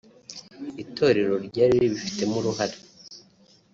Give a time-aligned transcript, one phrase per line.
[0.83, 2.77] itorero ryari ribifitemo uruhare